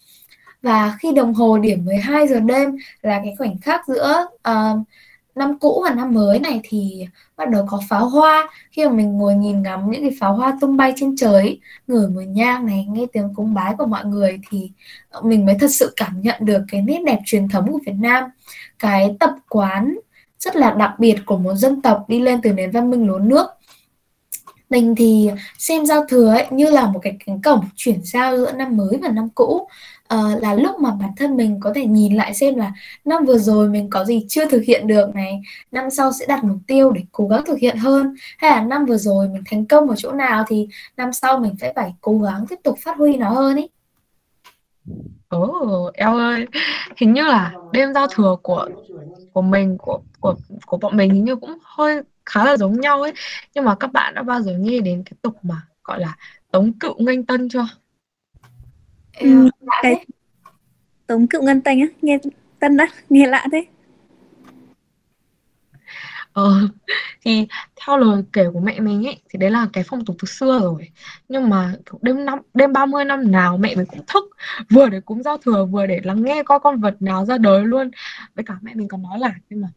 Và 0.61 0.97
khi 0.99 1.11
đồng 1.13 1.33
hồ 1.33 1.57
điểm 1.57 1.85
12 1.85 2.27
giờ 2.27 2.39
đêm 2.39 2.75
là 3.01 3.21
cái 3.25 3.35
khoảnh 3.37 3.57
khắc 3.61 3.81
giữa 3.87 4.27
ờ, 4.41 4.77
năm 5.35 5.59
cũ 5.59 5.81
và 5.83 5.95
năm 5.95 6.13
mới 6.13 6.39
này 6.39 6.59
thì 6.63 7.07
bắt 7.37 7.49
đầu 7.49 7.65
có 7.69 7.81
pháo 7.89 8.09
hoa. 8.09 8.49
Khi 8.71 8.87
mà 8.87 8.93
mình 8.93 9.17
ngồi 9.17 9.35
nhìn 9.35 9.63
ngắm 9.63 9.91
những 9.91 10.01
cái 10.01 10.17
pháo 10.19 10.35
hoa 10.35 10.57
tung 10.61 10.77
bay 10.77 10.93
trên 10.95 11.15
trời, 11.15 11.59
ngửi 11.87 12.07
mùi 12.07 12.25
nhang 12.25 12.65
này, 12.65 12.87
nghe 12.89 13.05
tiếng 13.13 13.33
cúng 13.35 13.53
bái 13.53 13.73
của 13.77 13.85
mọi 13.85 14.05
người 14.05 14.39
thì 14.49 14.71
mình 15.23 15.45
mới 15.45 15.55
thật 15.59 15.71
sự 15.71 15.93
cảm 15.95 16.21
nhận 16.21 16.45
được 16.45 16.61
cái 16.71 16.81
nét 16.81 17.01
đẹp 17.05 17.19
truyền 17.25 17.49
thống 17.49 17.71
của 17.71 17.79
Việt 17.85 17.95
Nam. 17.99 18.23
Cái 18.79 19.15
tập 19.19 19.31
quán 19.49 19.97
rất 20.39 20.55
là 20.55 20.71
đặc 20.71 20.91
biệt 20.99 21.15
của 21.25 21.37
một 21.37 21.53
dân 21.53 21.81
tộc 21.81 22.05
đi 22.07 22.19
lên 22.19 22.41
từ 22.41 22.53
nền 22.53 22.71
văn 22.71 22.89
minh 22.89 23.07
lúa 23.07 23.19
nước. 23.19 23.47
Mình 24.69 24.95
thì 24.95 25.29
xem 25.57 25.85
giao 25.85 26.05
thừa 26.09 26.29
ấy, 26.29 26.47
như 26.51 26.69
là 26.69 26.85
một 26.85 26.99
cái 27.03 27.17
cánh 27.25 27.41
cổng 27.41 27.65
chuyển 27.75 27.99
giao 28.03 28.37
giữa 28.37 28.51
năm 28.51 28.77
mới 28.77 28.97
và 29.01 29.09
năm 29.09 29.29
cũ 29.35 29.67
uh, 30.13 30.43
là 30.43 30.53
lúc 30.53 30.79
mà 30.79 30.91
bản 30.91 31.09
thân 31.17 31.37
mình 31.37 31.59
có 31.59 31.71
thể 31.75 31.85
nhìn 31.85 32.15
lại 32.15 32.33
xem 32.33 32.55
là 32.55 32.73
năm 33.05 33.25
vừa 33.25 33.37
rồi 33.37 33.69
mình 33.69 33.89
có 33.89 34.05
gì 34.05 34.25
chưa 34.29 34.45
thực 34.49 34.63
hiện 34.63 34.87
được 34.87 35.15
này 35.15 35.41
năm 35.71 35.89
sau 35.89 36.11
sẽ 36.11 36.25
đặt 36.25 36.43
mục 36.43 36.57
tiêu 36.67 36.91
để 36.91 37.01
cố 37.11 37.27
gắng 37.27 37.45
thực 37.45 37.59
hiện 37.59 37.77
hơn 37.77 38.15
hay 38.37 38.51
là 38.51 38.61
năm 38.61 38.85
vừa 38.85 38.97
rồi 38.97 39.27
mình 39.29 39.43
thành 39.45 39.65
công 39.65 39.89
ở 39.89 39.95
chỗ 39.95 40.11
nào 40.11 40.43
thì 40.47 40.67
năm 40.97 41.13
sau 41.13 41.39
mình 41.39 41.55
sẽ 41.61 41.73
phải 41.75 41.93
cố 42.01 42.19
gắng 42.19 42.45
tiếp 42.49 42.59
tục 42.63 42.77
phát 42.81 42.97
huy 42.97 43.17
nó 43.17 43.29
hơn 43.29 43.55
ý 43.55 43.67
Ồ, 45.27 45.91
eo 45.93 46.17
ơi, 46.17 46.47
hình 46.97 47.13
như 47.13 47.23
là 47.23 47.53
đêm 47.73 47.93
giao 47.93 48.07
thừa 48.07 48.35
của 48.43 48.69
của 49.33 49.41
mình 49.41 49.77
của 49.77 50.01
của 50.19 50.35
của 50.65 50.77
bọn 50.77 50.97
mình 50.97 51.13
hình 51.13 51.25
như 51.25 51.35
cũng 51.35 51.57
hơi 51.63 52.01
khá 52.25 52.45
là 52.45 52.57
giống 52.57 52.79
nhau 52.79 53.01
ấy. 53.01 53.13
Nhưng 53.53 53.65
mà 53.65 53.75
các 53.75 53.91
bạn 53.91 54.13
đã 54.13 54.23
bao 54.23 54.41
giờ 54.41 54.53
nghe 54.57 54.79
đến 54.79 55.03
cái 55.05 55.13
tục 55.21 55.35
mà 55.43 55.61
gọi 55.83 55.99
là 55.99 56.15
tống 56.51 56.73
cựu 56.79 56.95
nghênh 56.97 57.25
tân 57.25 57.49
chưa? 57.49 57.67
Ờ, 59.19 59.25
Ừm, 59.25 59.49
lạ 59.61 59.79
cái 59.81 59.95
thế 59.95 60.05
tống 61.07 61.27
cựu 61.27 61.43
ngân 61.43 61.61
tanh 61.61 61.79
á 61.79 61.87
nghe 62.01 62.17
tân 62.59 62.77
á 62.77 62.87
nghe 63.09 63.27
lạ 63.27 63.47
thế 63.51 63.65
Ờ, 66.33 66.67
thì 67.25 67.47
theo 67.75 67.97
lời 67.97 68.23
kể 68.33 68.45
của 68.53 68.59
mẹ 68.59 68.79
mình 68.79 69.07
ấy 69.07 69.21
thì 69.29 69.39
đấy 69.39 69.51
là 69.51 69.67
cái 69.73 69.83
phong 69.87 70.05
tục 70.05 70.15
từ 70.21 70.25
xưa 70.25 70.59
rồi. 70.59 70.89
Nhưng 71.29 71.49
mà 71.49 71.73
đêm 72.01 72.25
năm 72.25 72.39
đêm 72.53 72.73
30 72.73 73.05
năm 73.05 73.31
nào 73.31 73.57
mẹ 73.57 73.75
mình 73.75 73.85
cũng 73.85 74.05
thức 74.07 74.23
vừa 74.69 74.89
để 74.89 75.01
cúng 75.01 75.23
giao 75.23 75.37
thừa 75.37 75.65
vừa 75.65 75.85
để 75.85 75.99
lắng 76.03 76.23
nghe 76.23 76.43
coi 76.43 76.59
con 76.59 76.79
vật 76.81 77.01
nào 77.01 77.25
ra 77.25 77.37
đời 77.37 77.65
luôn. 77.65 77.91
Với 78.35 78.45
cả 78.45 78.53
mẹ 78.61 78.73
mình 78.75 78.87
còn 78.87 79.03
nói 79.03 79.19
là 79.19 79.31
nhưng 79.49 79.61
mà 79.61 79.67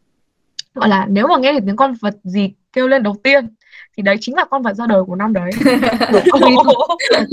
gọi 0.75 0.89
là 0.89 1.05
nếu 1.09 1.27
mà 1.27 1.37
nghe 1.37 1.53
được 1.53 1.59
tiếng 1.65 1.75
con 1.75 1.93
vật 1.93 2.15
gì 2.23 2.53
kêu 2.73 2.87
lên 2.87 3.03
đầu 3.03 3.15
tiên 3.23 3.47
thì 3.97 4.03
đấy 4.03 4.17
chính 4.21 4.35
là 4.35 4.45
con 4.45 4.61
vật 4.61 4.73
ra 4.73 4.85
đời 4.87 5.03
của 5.03 5.15
năm 5.15 5.33
đấy. 5.33 5.51
Tùy 6.11 6.55
thuộc 6.65 6.87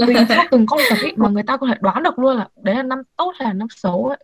tùy 0.06 0.14
theo 0.28 0.44
từng 0.50 0.66
con 0.66 0.80
vật 0.90 0.96
ấy 1.02 1.12
mà 1.16 1.28
người 1.28 1.42
ta 1.42 1.56
có 1.56 1.66
thể 1.66 1.74
đoán 1.80 2.02
được 2.02 2.18
luôn 2.18 2.36
là 2.36 2.48
đấy 2.62 2.74
là 2.74 2.82
năm 2.82 3.02
tốt 3.16 3.32
hay 3.38 3.48
là 3.48 3.52
năm 3.52 3.68
xấu 3.76 4.04
ấy. 4.04 4.18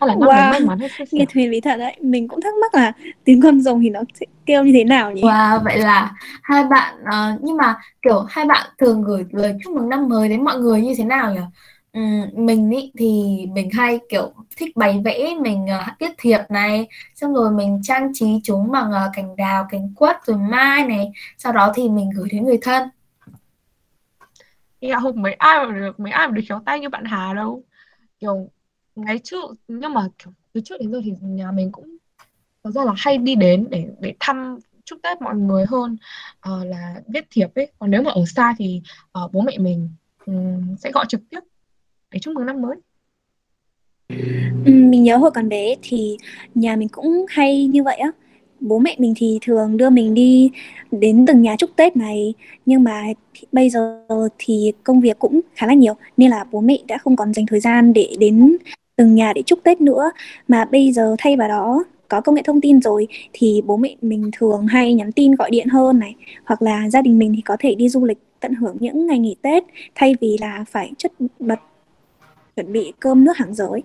Hay 0.00 0.08
là 0.08 0.14
năm 0.14 0.28
wow. 0.28 0.50
may 0.50 0.60
mắn 0.60 0.78
hay 0.80 1.06
nghe 1.10 1.24
thùy 1.34 1.48
lý 1.48 1.60
thật 1.60 1.76
đấy. 1.76 1.96
Mình 2.00 2.28
cũng 2.28 2.40
thắc 2.40 2.54
mắc 2.60 2.74
là 2.74 2.92
tiếng 3.24 3.42
con 3.42 3.60
rồng 3.60 3.80
thì 3.80 3.90
nó 3.90 4.00
sẽ 4.14 4.26
kêu 4.46 4.64
như 4.64 4.72
thế 4.72 4.84
nào 4.84 5.12
nhỉ? 5.12 5.22
Wow, 5.22 5.64
vậy 5.64 5.78
là 5.78 6.12
hai 6.42 6.64
bạn 6.64 6.94
ờ, 7.04 7.32
nhưng 7.40 7.56
mà 7.56 7.76
kiểu 8.02 8.24
hai 8.28 8.44
bạn 8.44 8.66
thường 8.78 9.02
gửi 9.02 9.24
lời 9.30 9.54
chúc 9.64 9.72
mừng 9.72 9.88
năm 9.88 10.08
mới 10.08 10.28
đến 10.28 10.44
mọi 10.44 10.58
người 10.58 10.80
như 10.80 10.94
thế 10.98 11.04
nào 11.04 11.34
nhỉ? 11.34 11.40
Ừm, 11.94 12.46
mình 12.46 12.70
ý, 12.70 12.92
thì 12.98 13.22
mình 13.52 13.68
hay 13.72 13.98
kiểu 14.08 14.32
thích 14.56 14.76
bày 14.76 15.00
vẽ 15.04 15.34
mình 15.40 15.66
ờ, 15.66 15.84
viết 16.00 16.10
thiệp 16.18 16.38
này 16.48 16.88
xong 17.14 17.34
rồi 17.34 17.50
mình 17.50 17.80
trang 17.82 18.10
trí 18.14 18.26
chúng 18.44 18.70
bằng 18.72 18.92
ờ, 18.92 19.10
cành 19.14 19.36
đào 19.36 19.66
cành 19.70 19.94
quất 19.96 20.16
rồi 20.26 20.36
mai 20.38 20.84
này 20.84 21.12
sau 21.38 21.52
đó 21.52 21.72
thì 21.74 21.88
mình 21.88 22.10
gửi 22.16 22.28
đến 22.32 22.44
người 22.46 22.58
thân. 22.62 22.88
Thì 24.80 24.88
không 25.02 25.22
mấy 25.22 25.32
ai 25.34 25.66
mà 25.66 25.72
được 25.78 26.00
mấy 26.00 26.12
ai 26.12 26.28
mà 26.28 26.34
được 26.34 26.42
khéo 26.48 26.62
tay 26.66 26.80
như 26.80 26.88
bạn 26.88 27.04
Hà 27.04 27.34
đâu. 27.34 27.62
Kiểu 28.20 28.50
ngày 28.96 29.18
trước 29.24 29.44
nhưng 29.68 29.94
mà 29.94 30.08
kiểu 30.18 30.32
từ 30.52 30.60
trước 30.64 30.76
đến 30.80 30.92
giờ 30.92 31.00
thì 31.04 31.12
nhà 31.22 31.52
mình 31.52 31.72
cũng 31.72 31.96
thật 32.64 32.70
ra 32.70 32.84
là 32.84 32.92
hay 32.98 33.18
đi 33.18 33.34
đến 33.34 33.66
để 33.70 33.86
để 34.00 34.14
thăm 34.20 34.58
chúc 34.84 34.98
Tết 35.02 35.22
mọi 35.22 35.36
người 35.36 35.66
hơn 35.68 35.96
ờ, 36.40 36.64
là 36.64 37.02
viết 37.08 37.26
thiệp 37.30 37.48
ấy. 37.54 37.72
Còn 37.78 37.90
nếu 37.90 38.02
mà 38.02 38.10
ở 38.12 38.24
xa 38.36 38.54
thì 38.58 38.82
ờ, 39.12 39.28
bố 39.32 39.40
mẹ 39.42 39.58
mình 39.58 39.90
ừm, 40.26 40.76
sẽ 40.78 40.92
gọi 40.92 41.06
trực 41.08 41.20
tiếp 41.30 41.40
để 42.10 42.18
chúc 42.18 42.34
mừng 42.34 42.46
năm 42.46 42.62
mới 42.62 42.76
ừ, 44.64 44.72
mình 44.72 45.02
nhớ 45.02 45.16
hồi 45.16 45.30
còn 45.30 45.48
bé 45.48 45.74
thì 45.82 46.16
nhà 46.54 46.76
mình 46.76 46.88
cũng 46.88 47.26
hay 47.28 47.66
như 47.66 47.82
vậy 47.82 47.96
á. 47.96 48.10
Bố 48.60 48.78
mẹ 48.78 48.96
mình 48.98 49.14
thì 49.16 49.38
thường 49.42 49.76
đưa 49.76 49.90
mình 49.90 50.14
đi 50.14 50.50
đến 50.90 51.26
từng 51.26 51.42
nhà 51.42 51.56
chúc 51.58 51.70
Tết 51.76 51.96
này, 51.96 52.34
nhưng 52.66 52.84
mà 52.84 53.04
bây 53.52 53.70
giờ 53.70 54.06
thì 54.38 54.72
công 54.84 55.00
việc 55.00 55.18
cũng 55.18 55.40
khá 55.54 55.66
là 55.66 55.74
nhiều 55.74 55.94
nên 56.16 56.30
là 56.30 56.44
bố 56.52 56.60
mẹ 56.60 56.78
đã 56.86 56.98
không 56.98 57.16
còn 57.16 57.34
dành 57.34 57.46
thời 57.46 57.60
gian 57.60 57.92
để 57.92 58.14
đến 58.18 58.56
từng 58.96 59.14
nhà 59.14 59.32
để 59.32 59.42
chúc 59.42 59.58
Tết 59.62 59.80
nữa. 59.80 60.10
Mà 60.48 60.64
bây 60.64 60.92
giờ 60.92 61.16
thay 61.18 61.36
vào 61.36 61.48
đó 61.48 61.84
có 62.08 62.20
công 62.20 62.34
nghệ 62.34 62.42
thông 62.44 62.60
tin 62.60 62.80
rồi 62.80 63.08
thì 63.32 63.62
bố 63.66 63.76
mẹ 63.76 63.96
mình 64.02 64.30
thường 64.38 64.66
hay 64.66 64.94
nhắn 64.94 65.12
tin 65.12 65.34
gọi 65.34 65.50
điện 65.50 65.68
hơn 65.68 65.98
này, 65.98 66.14
hoặc 66.44 66.62
là 66.62 66.90
gia 66.90 67.02
đình 67.02 67.18
mình 67.18 67.32
thì 67.36 67.42
có 67.42 67.56
thể 67.58 67.74
đi 67.74 67.88
du 67.88 68.04
lịch 68.04 68.18
tận 68.40 68.54
hưởng 68.54 68.76
những 68.80 69.06
ngày 69.06 69.18
nghỉ 69.18 69.36
Tết 69.42 69.64
thay 69.94 70.14
vì 70.20 70.36
là 70.40 70.64
phải 70.70 70.92
chất 70.98 71.12
bật 71.38 71.60
chuẩn 72.56 72.72
bị 72.72 72.92
cơm 73.00 73.24
nước 73.24 73.36
hàng 73.36 73.54
giới. 73.54 73.82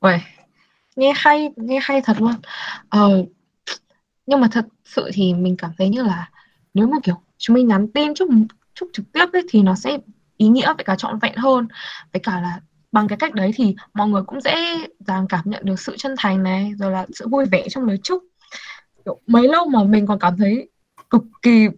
Uầy, 0.00 0.20
nghe 0.96 1.12
hay 1.16 1.50
nghe 1.56 1.80
hay 1.82 2.00
thật 2.00 2.20
luôn. 2.20 2.34
Ờ, 2.88 3.24
nhưng 4.26 4.40
mà 4.40 4.48
thật 4.50 4.66
sự 4.84 5.10
thì 5.14 5.34
mình 5.34 5.56
cảm 5.56 5.70
thấy 5.78 5.88
như 5.88 6.02
là 6.02 6.30
nếu 6.74 6.86
mà 6.86 6.96
kiểu 7.02 7.20
chúng 7.38 7.54
mình 7.54 7.68
nhắn 7.68 7.88
tin 7.88 8.14
chúc 8.14 8.28
chúc 8.74 8.88
trực 8.92 9.12
tiếp 9.12 9.26
ấy, 9.32 9.42
thì 9.48 9.62
nó 9.62 9.74
sẽ 9.74 9.98
ý 10.36 10.48
nghĩa 10.48 10.74
với 10.74 10.84
cả 10.84 10.96
trọn 10.96 11.18
vẹn 11.18 11.36
hơn. 11.36 11.68
Với 12.12 12.20
cả 12.20 12.40
là 12.40 12.60
bằng 12.92 13.08
cái 13.08 13.18
cách 13.18 13.34
đấy 13.34 13.50
thì 13.54 13.76
mọi 13.94 14.08
người 14.08 14.22
cũng 14.22 14.40
dễ 14.40 14.86
dàng 14.98 15.26
cảm 15.28 15.42
nhận 15.44 15.64
được 15.64 15.80
sự 15.80 15.96
chân 15.96 16.14
thành 16.18 16.42
này 16.42 16.72
rồi 16.78 16.90
là 16.90 17.06
sự 17.14 17.28
vui 17.28 17.44
vẻ 17.44 17.66
trong 17.70 17.84
lời 17.84 17.98
chúc. 18.02 18.24
Kiểu 19.04 19.20
mấy 19.26 19.48
lâu 19.48 19.68
mà 19.68 19.84
mình 19.84 20.06
còn 20.06 20.18
cảm 20.18 20.36
thấy 20.36 20.68
cực 21.10 21.22
kỳ 21.42 21.68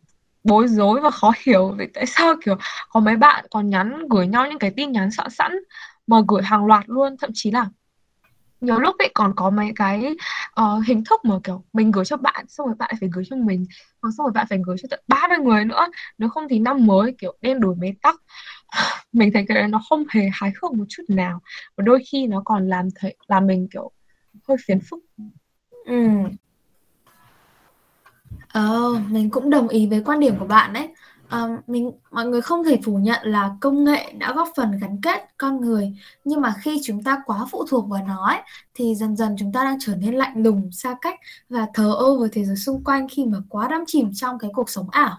bối 0.44 0.68
rối 0.68 1.00
và 1.00 1.10
khó 1.10 1.32
hiểu 1.44 1.74
vì 1.78 1.86
tại 1.94 2.06
sao 2.06 2.34
kiểu 2.44 2.54
có 2.88 3.00
mấy 3.00 3.16
bạn 3.16 3.44
còn 3.50 3.70
nhắn 3.70 4.08
gửi 4.10 4.26
nhau 4.26 4.46
những 4.46 4.58
cái 4.58 4.70
tin 4.76 4.92
nhắn 4.92 5.10
sẵn 5.10 5.30
sẵn 5.30 5.52
mà 6.06 6.16
gửi 6.28 6.42
hàng 6.42 6.66
loạt 6.66 6.84
luôn. 6.86 7.16
Thậm 7.20 7.30
chí 7.34 7.50
là 7.50 7.68
nhiều 8.60 8.78
lúc 8.78 8.96
ấy 8.98 9.10
còn 9.14 9.32
có 9.36 9.50
mấy 9.50 9.72
cái 9.76 10.14
uh, 10.60 10.86
hình 10.86 11.04
thức 11.04 11.24
mà 11.24 11.34
kiểu 11.44 11.64
mình 11.72 11.90
gửi 11.90 12.04
cho 12.04 12.16
bạn 12.16 12.44
xong 12.48 12.66
rồi 12.66 12.76
bạn 12.78 12.94
phải 13.00 13.08
gửi 13.12 13.24
cho 13.30 13.36
mình 13.36 13.66
hoặc 14.02 14.10
xong 14.16 14.24
rồi 14.24 14.32
bạn 14.32 14.46
phải 14.50 14.58
gửi 14.66 14.76
cho 14.82 14.86
tận 14.90 15.00
30 15.08 15.38
người 15.38 15.64
nữa. 15.64 15.86
Nếu 16.18 16.28
không 16.28 16.48
thì 16.48 16.58
năm 16.58 16.86
mới 16.86 17.14
kiểu 17.18 17.36
đen 17.40 17.60
đổi 17.60 17.74
bế 17.74 17.94
tắc 18.02 18.16
mình 19.12 19.30
thấy 19.34 19.44
cái 19.48 19.54
đấy 19.54 19.68
nó 19.68 19.80
không 19.88 20.04
hề 20.10 20.30
hài 20.32 20.52
hước 20.62 20.72
một 20.72 20.84
chút 20.88 21.02
nào. 21.08 21.40
Và 21.76 21.82
đôi 21.82 22.02
khi 22.12 22.26
nó 22.26 22.42
còn 22.44 22.68
làm 22.68 22.88
thấy 22.94 23.16
làm 23.26 23.46
mình 23.46 23.68
kiểu 23.72 23.90
hơi 24.48 24.56
phiền 24.66 24.80
phức. 24.90 24.98
Ừ 25.86 26.08
Ờ, 28.54 28.94
mình 29.08 29.30
cũng 29.30 29.50
đồng 29.50 29.68
ý 29.68 29.86
với 29.86 30.02
quan 30.04 30.20
điểm 30.20 30.38
của 30.38 30.46
bạn 30.46 30.72
đấy. 30.72 30.88
Ờ, 31.28 31.48
mình 31.66 31.90
mọi 32.10 32.26
người 32.26 32.40
không 32.40 32.64
thể 32.64 32.80
phủ 32.84 32.96
nhận 32.98 33.20
là 33.22 33.50
công 33.60 33.84
nghệ 33.84 34.12
đã 34.18 34.32
góp 34.32 34.48
phần 34.56 34.78
gắn 34.80 35.00
kết 35.02 35.28
con 35.38 35.60
người, 35.60 35.92
nhưng 36.24 36.40
mà 36.40 36.54
khi 36.60 36.80
chúng 36.84 37.02
ta 37.02 37.22
quá 37.26 37.46
phụ 37.50 37.64
thuộc 37.68 37.88
vào 37.88 38.04
nó 38.06 38.26
ấy, 38.26 38.40
thì 38.74 38.94
dần 38.94 39.16
dần 39.16 39.36
chúng 39.38 39.52
ta 39.52 39.64
đang 39.64 39.78
trở 39.80 39.94
nên 39.96 40.14
lạnh 40.14 40.42
lùng, 40.42 40.70
xa 40.72 40.96
cách 41.00 41.20
và 41.48 41.66
thờ 41.74 41.94
ơ 41.98 42.18
với 42.18 42.28
thế 42.32 42.44
giới 42.44 42.56
xung 42.56 42.84
quanh 42.84 43.08
khi 43.08 43.24
mà 43.24 43.38
quá 43.48 43.68
đắm 43.68 43.84
chìm 43.86 44.10
trong 44.14 44.38
cái 44.38 44.50
cuộc 44.54 44.70
sống 44.70 44.90
ảo. 44.90 45.18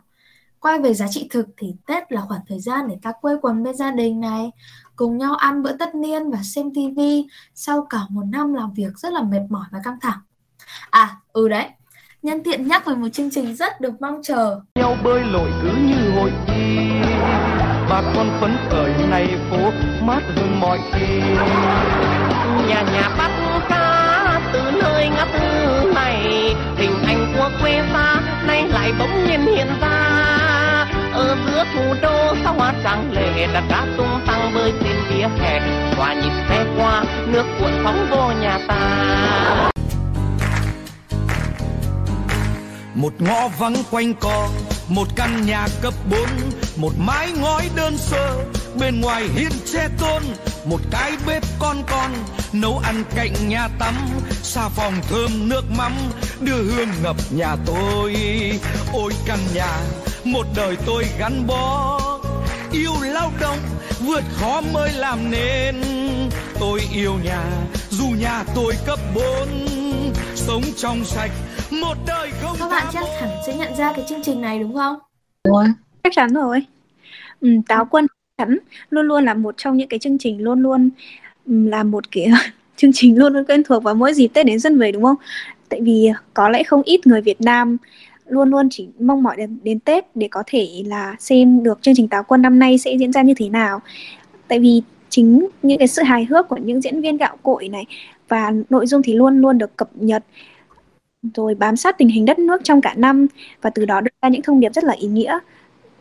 Quay 0.59 0.79
về 0.79 0.93
giá 0.93 1.07
trị 1.07 1.27
thực 1.31 1.47
thì 1.57 1.75
Tết 1.87 2.11
là 2.11 2.21
khoảng 2.27 2.41
thời 2.47 2.59
gian 2.59 2.87
để 2.87 2.97
ta 3.01 3.11
quây 3.21 3.35
quần 3.41 3.63
bên 3.63 3.75
gia 3.75 3.91
đình 3.91 4.19
này, 4.19 4.51
cùng 4.95 5.17
nhau 5.17 5.35
ăn 5.35 5.63
bữa 5.63 5.77
tất 5.77 5.95
niên 5.95 6.31
và 6.31 6.39
xem 6.43 6.73
tivi 6.75 7.27
sau 7.55 7.87
cả 7.89 7.99
một 8.09 8.23
năm 8.29 8.53
làm 8.53 8.73
việc 8.73 8.97
rất 8.97 9.13
là 9.13 9.21
mệt 9.21 9.41
mỏi 9.49 9.65
và 9.71 9.79
căng 9.83 9.99
thẳng. 10.01 10.19
À, 10.89 11.17
ừ 11.33 11.49
đấy, 11.49 11.69
nhân 12.25 12.43
tiện 12.43 12.67
nhắc 12.67 12.85
về 12.85 12.95
một 12.95 13.07
chương 13.13 13.29
trình 13.31 13.55
rất 13.55 13.81
được 13.81 13.93
mong 13.99 14.21
chờ. 14.23 14.59
nhau 14.75 14.97
bơi 15.03 15.21
lội 15.31 15.49
cứ 15.61 15.69
như 15.77 16.11
hội 16.15 16.31
thi. 16.47 16.89
Bà 17.89 18.01
con 18.15 18.29
phấn 18.39 18.57
khởi 18.69 18.91
này 19.09 19.27
phố 19.49 19.71
mát 20.01 20.21
hơn 20.35 20.59
mọi 20.59 20.79
khi. 20.91 21.19
Nhà 22.67 22.81
nhà 22.93 23.09
bắt 23.17 23.31
cá 23.69 24.41
từ 24.53 24.61
nơi 24.81 25.09
ngắt 25.09 25.27
này 25.95 26.23
hình 26.77 27.03
ảnh 27.05 27.33
của 27.37 27.49
quê 27.61 27.83
xa 27.93 28.21
nay 28.47 28.67
lại 28.67 28.93
bỗng 28.99 29.25
nhiên 29.27 29.41
hiện 29.41 29.67
ra. 29.81 30.87
Ở 31.13 31.37
giữa 31.45 31.63
thủ 31.75 31.93
đô 32.01 32.35
sao 32.43 32.53
hoa 32.53 32.73
trắng 32.83 33.11
lệ 33.13 33.47
đã 33.53 33.63
cá 33.69 33.85
tung 33.97 34.19
tăng 34.27 34.51
bơi 34.55 34.73
trên 34.83 34.95
vỉa 35.09 35.27
hè. 35.39 35.59
Hòa 35.97 36.13
nhịp 36.13 36.33
xe 36.49 36.65
qua 36.77 37.03
nước 37.27 37.45
cuộn 37.59 37.71
phóng 37.83 38.07
vô 38.09 38.31
nhà 38.41 38.59
ta 38.67 39.71
Một 43.05 43.21
ngõ 43.21 43.47
vắng 43.47 43.75
quanh 43.91 44.13
co, 44.19 44.49
Một 44.87 45.07
căn 45.15 45.45
nhà 45.45 45.67
cấp 45.81 45.93
4 46.09 46.19
Một 46.75 46.93
mái 46.97 47.31
ngói 47.31 47.69
đơn 47.75 47.97
sơ, 47.97 48.43
Bên 48.79 49.01
ngoài 49.01 49.27
hiên 49.35 49.51
che 49.73 49.87
tôn, 49.99 50.23
Một 50.65 50.79
cái 50.91 51.11
bếp 51.27 51.43
con 51.59 51.83
con, 51.87 52.11
Nấu 52.53 52.77
ăn 52.77 53.03
cạnh 53.15 53.49
nhà 53.49 53.67
tắm 53.79 53.95
Xà 54.43 54.69
phòng 54.69 54.93
thơm 55.09 55.49
nước 55.49 55.63
mắm, 55.77 55.93
Đưa 56.39 56.63
hương 56.63 56.89
ngập 57.03 57.15
nhà 57.31 57.55
tôi. 57.65 58.15
Ôi 58.93 59.13
căn 59.25 59.39
nhà, 59.53 59.79
Một 60.23 60.45
đời 60.55 60.77
tôi 60.85 61.05
gắn 61.19 61.47
bó, 61.47 61.99
Yêu 62.71 62.93
lao 63.01 63.31
động, 63.39 63.59
Vượt 63.99 64.23
khó 64.35 64.61
mới 64.61 64.93
làm 64.93 65.31
nên. 65.31 65.83
Tôi 66.59 66.81
yêu 66.93 67.13
nhà, 67.23 67.43
Dù 67.89 68.07
nhà 68.07 68.43
tôi 68.55 68.73
cấp 68.85 68.99
4 69.15 69.23
Sống 70.35 70.63
trong 70.77 71.05
sạch 71.05 71.31
một 71.81 71.97
đời 72.07 72.31
không 72.41 72.55
Các 72.59 72.69
bạn 72.69 72.87
chắc 72.93 73.03
hẳn 73.19 73.29
sẽ 73.47 73.57
nhận 73.57 73.75
ra 73.75 73.93
cái 73.95 74.05
chương 74.09 74.21
trình 74.23 74.41
này 74.41 74.59
đúng 74.59 74.73
không? 74.73 74.95
rồi 75.43 75.65
chắc 76.03 76.13
chắn 76.15 76.33
rồi 76.33 76.65
ừ, 77.41 77.49
táo 77.67 77.85
quân 77.85 78.07
chắc 78.07 78.45
chắn 78.45 78.57
luôn 78.89 79.07
luôn 79.07 79.25
là 79.25 79.33
một 79.33 79.55
trong 79.57 79.77
những 79.77 79.87
cái 79.87 79.99
chương 79.99 80.17
trình 80.17 80.41
luôn 80.43 80.61
luôn 80.61 80.89
ừ, 81.45 81.67
là 81.69 81.83
một 81.83 82.11
cái 82.11 82.27
chương 82.77 82.91
trình 82.93 83.17
luôn 83.17 83.33
luôn 83.33 83.45
quen 83.45 83.63
thuộc 83.63 83.83
vào 83.83 83.95
mỗi 83.95 84.13
dịp 84.13 84.27
Tết 84.27 84.45
đến 84.45 84.59
xuân 84.59 84.79
về 84.79 84.91
đúng 84.91 85.03
không? 85.03 85.15
Tại 85.69 85.81
vì 85.81 86.11
có 86.33 86.49
lẽ 86.49 86.63
không 86.63 86.81
ít 86.85 87.07
người 87.07 87.21
Việt 87.21 87.41
Nam 87.41 87.77
luôn 88.27 88.49
luôn 88.49 88.67
chỉ 88.71 88.87
mong 88.99 89.23
mỏi 89.23 89.35
đến, 89.37 89.57
đến 89.63 89.79
Tết 89.79 90.15
để 90.15 90.27
có 90.31 90.43
thể 90.47 90.83
là 90.85 91.15
xem 91.19 91.63
được 91.63 91.81
chương 91.81 91.95
trình 91.95 92.07
táo 92.07 92.23
quân 92.23 92.41
năm 92.41 92.59
nay 92.59 92.77
sẽ 92.77 92.91
diễn 92.99 93.11
ra 93.13 93.21
như 93.21 93.33
thế 93.37 93.49
nào. 93.49 93.81
Tại 94.47 94.59
vì 94.59 94.81
chính 95.09 95.47
những 95.63 95.77
cái 95.79 95.87
sự 95.87 96.03
hài 96.03 96.25
hước 96.25 96.47
của 96.47 96.57
những 96.57 96.81
diễn 96.81 97.01
viên 97.01 97.17
gạo 97.17 97.37
cội 97.43 97.67
này 97.69 97.85
và 98.27 98.51
nội 98.69 98.87
dung 98.87 99.01
thì 99.01 99.13
luôn 99.13 99.41
luôn 99.41 99.57
được 99.57 99.77
cập 99.77 99.89
nhật 99.95 100.23
rồi 101.33 101.55
bám 101.55 101.75
sát 101.75 101.97
tình 101.97 102.09
hình 102.09 102.25
đất 102.25 102.39
nước 102.39 102.61
trong 102.63 102.81
cả 102.81 102.93
năm 102.97 103.27
và 103.61 103.69
từ 103.69 103.85
đó 103.85 104.01
đưa 104.01 104.11
ra 104.21 104.29
những 104.29 104.41
thông 104.41 104.59
điệp 104.59 104.73
rất 104.73 104.83
là 104.83 104.93
ý 104.93 105.07
nghĩa. 105.07 105.39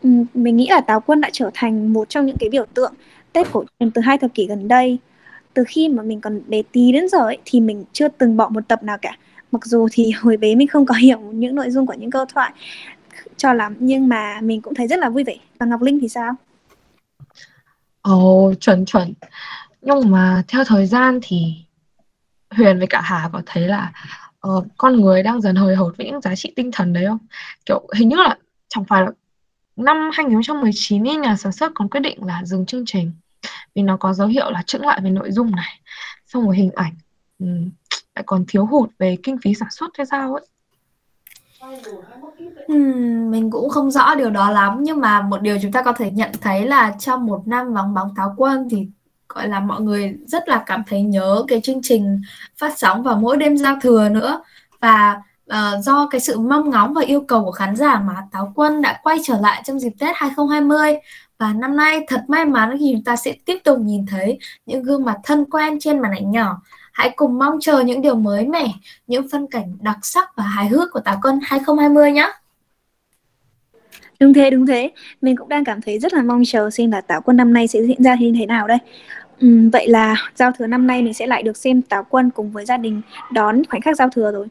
Ừ, 0.03 0.09
mình 0.33 0.57
nghĩ 0.57 0.67
là 0.69 0.81
Táo 0.81 1.01
Quân 1.01 1.21
đã 1.21 1.29
trở 1.33 1.51
thành 1.53 1.93
một 1.93 2.09
trong 2.09 2.25
những 2.25 2.37
cái 2.39 2.49
biểu 2.49 2.65
tượng 2.73 2.93
Tết 3.33 3.51
cổ 3.51 3.63
truyền 3.79 3.91
từ 3.91 4.01
hai 4.01 4.17
thập 4.17 4.33
kỷ 4.33 4.47
gần 4.47 4.67
đây. 4.67 4.97
Từ 5.53 5.63
khi 5.67 5.89
mà 5.89 6.03
mình 6.03 6.21
còn 6.21 6.41
bé 6.47 6.61
tí 6.71 6.91
đến 6.91 7.09
giờ 7.09 7.19
ấy, 7.19 7.37
thì 7.45 7.59
mình 7.59 7.85
chưa 7.93 8.07
từng 8.07 8.37
bỏ 8.37 8.49
một 8.49 8.67
tập 8.67 8.83
nào 8.83 8.97
cả. 9.01 9.17
Mặc 9.51 9.65
dù 9.65 9.87
thì 9.91 10.11
hồi 10.21 10.37
bé 10.37 10.55
mình 10.55 10.67
không 10.67 10.85
có 10.85 10.95
hiểu 10.95 11.19
những 11.19 11.55
nội 11.55 11.69
dung 11.69 11.85
của 11.85 11.93
những 11.93 12.11
câu 12.11 12.25
thoại 12.25 12.53
cho 13.37 13.53
lắm 13.53 13.75
nhưng 13.79 14.07
mà 14.07 14.41
mình 14.41 14.61
cũng 14.61 14.75
thấy 14.75 14.87
rất 14.87 14.99
là 14.99 15.09
vui 15.09 15.23
vẻ. 15.23 15.35
Và 15.59 15.65
Ngọc 15.65 15.81
Linh 15.81 15.99
thì 16.01 16.09
sao? 16.09 16.35
Ồ, 18.01 18.53
chuẩn 18.59 18.85
chuẩn. 18.85 19.13
Nhưng 19.81 20.11
mà 20.11 20.43
theo 20.47 20.63
thời 20.63 20.85
gian 20.85 21.19
thì 21.23 21.53
Huyền 22.49 22.77
với 22.77 22.87
cả 22.87 23.01
Hà 23.01 23.29
có 23.33 23.41
thấy 23.45 23.67
là 23.67 23.91
ờ, 24.45 24.63
con 24.77 25.01
người 25.01 25.23
đang 25.23 25.41
dần 25.41 25.55
hời 25.55 25.75
hợt 25.75 25.97
với 25.97 26.05
những 26.05 26.21
giá 26.21 26.35
trị 26.35 26.53
tinh 26.55 26.69
thần 26.73 26.93
đấy 26.93 27.05
không? 27.07 27.17
Kiểu 27.65 27.87
hình 27.95 28.09
như 28.09 28.15
là 28.15 28.37
chẳng 28.67 28.85
phải 28.85 29.01
là 29.01 29.11
năm 29.75 30.09
2019 30.13 31.07
ấy, 31.07 31.15
nhà 31.15 31.35
sản 31.37 31.51
xuất 31.51 31.71
còn 31.75 31.89
quyết 31.89 31.99
định 31.99 32.25
là 32.25 32.41
dừng 32.45 32.65
chương 32.65 32.83
trình 32.85 33.11
vì 33.75 33.81
nó 33.81 33.97
có 33.97 34.13
dấu 34.13 34.27
hiệu 34.27 34.51
là 34.51 34.63
chững 34.67 34.85
lại 34.85 34.99
về 35.03 35.09
nội 35.09 35.31
dung 35.31 35.51
này, 35.51 35.79
xong 36.27 36.45
rồi 36.45 36.55
hình 36.55 36.71
ảnh 36.75 36.93
ừm, 37.39 37.69
lại 38.15 38.23
còn 38.25 38.45
thiếu 38.47 38.65
hụt 38.65 38.89
về 38.99 39.17
kinh 39.23 39.37
phí 39.43 39.53
sản 39.53 39.69
xuất 39.71 39.89
hay 39.97 40.05
sao 40.05 40.33
ấy. 40.35 40.45
Ừm, 42.67 43.31
mình 43.31 43.51
cũng 43.51 43.69
không 43.69 43.91
rõ 43.91 44.15
điều 44.15 44.29
đó 44.29 44.51
lắm 44.51 44.77
nhưng 44.81 44.99
mà 44.99 45.21
một 45.21 45.41
điều 45.41 45.57
chúng 45.61 45.71
ta 45.71 45.81
có 45.81 45.93
thể 45.93 46.11
nhận 46.11 46.31
thấy 46.41 46.67
là 46.67 46.95
trong 46.99 47.25
một 47.25 47.47
năm 47.47 47.73
vắng 47.73 47.93
bóng 47.93 48.15
táo 48.15 48.33
quân 48.37 48.67
thì 48.71 48.87
gọi 49.35 49.47
là 49.47 49.59
mọi 49.59 49.81
người 49.81 50.15
rất 50.25 50.49
là 50.49 50.63
cảm 50.65 50.83
thấy 50.87 51.01
nhớ 51.01 51.45
cái 51.47 51.61
chương 51.61 51.81
trình 51.83 52.21
phát 52.57 52.77
sóng 52.77 53.03
vào 53.03 53.15
mỗi 53.15 53.37
đêm 53.37 53.57
giao 53.57 53.75
thừa 53.81 54.09
nữa 54.09 54.43
và 54.79 55.21
uh, 55.51 55.83
do 55.83 56.07
cái 56.11 56.21
sự 56.21 56.39
mong 56.39 56.69
ngóng 56.69 56.93
và 56.93 57.01
yêu 57.01 57.21
cầu 57.21 57.43
của 57.45 57.51
khán 57.51 57.75
giả 57.75 57.99
mà 57.99 58.13
Táo 58.31 58.53
Quân 58.55 58.81
đã 58.81 58.99
quay 59.03 59.17
trở 59.23 59.39
lại 59.39 59.61
trong 59.65 59.79
dịp 59.79 59.93
Tết 59.99 60.15
2020 60.15 60.95
và 61.37 61.53
năm 61.53 61.75
nay 61.75 62.05
thật 62.07 62.23
may 62.27 62.45
mắn 62.45 62.77
khi 62.79 62.91
chúng 62.93 63.03
ta 63.03 63.15
sẽ 63.15 63.33
tiếp 63.45 63.57
tục 63.63 63.79
nhìn 63.79 64.05
thấy 64.05 64.39
những 64.65 64.83
gương 64.83 65.05
mặt 65.05 65.17
thân 65.23 65.45
quen 65.45 65.79
trên 65.79 65.99
màn 65.99 66.11
ảnh 66.11 66.31
nhỏ. 66.31 66.61
Hãy 66.93 67.09
cùng 67.15 67.39
mong 67.39 67.57
chờ 67.61 67.79
những 67.79 68.01
điều 68.01 68.15
mới 68.15 68.47
mẻ, 68.47 68.67
những 69.07 69.29
phân 69.31 69.47
cảnh 69.47 69.77
đặc 69.81 69.97
sắc 70.01 70.35
và 70.35 70.43
hài 70.43 70.67
hước 70.67 70.91
của 70.91 70.99
Táo 70.99 71.19
Quân 71.21 71.39
2020 71.43 72.11
nhé. 72.11 72.31
Đúng 74.19 74.33
thế, 74.33 74.49
đúng 74.49 74.67
thế. 74.67 74.91
Mình 75.21 75.35
cũng 75.35 75.49
đang 75.49 75.63
cảm 75.63 75.81
thấy 75.81 75.99
rất 75.99 76.13
là 76.13 76.21
mong 76.21 76.43
chờ 76.45 76.69
xem 76.69 76.91
là 76.91 77.01
Táo 77.01 77.21
Quân 77.21 77.37
năm 77.37 77.53
nay 77.53 77.67
sẽ 77.67 77.79
diễn 77.83 78.03
ra 78.03 78.15
như 78.19 78.33
thế 78.39 78.45
nào 78.45 78.67
đây. 78.67 78.77
Ừm, 79.39 79.69
vậy 79.69 79.87
là 79.87 80.15
giao 80.35 80.51
thừa 80.51 80.67
năm 80.67 80.87
nay 80.87 81.01
mình 81.01 81.13
sẽ 81.13 81.27
lại 81.27 81.43
được 81.43 81.57
xem 81.57 81.81
Táo 81.81 82.05
Quân 82.09 82.29
cùng 82.29 82.51
với 82.51 82.65
gia 82.65 82.77
đình 82.77 83.01
đón 83.31 83.61
khoảnh 83.69 83.81
khắc 83.81 83.97
giao 83.97 84.09
thừa 84.09 84.31
rồi. 84.31 84.47